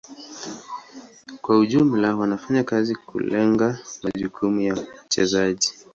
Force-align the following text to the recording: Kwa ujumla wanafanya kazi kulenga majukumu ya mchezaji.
Kwa 1.41 1.57
ujumla 1.59 2.15
wanafanya 2.15 2.63
kazi 2.63 2.95
kulenga 2.95 3.79
majukumu 4.03 4.61
ya 4.61 4.75
mchezaji. 5.05 5.73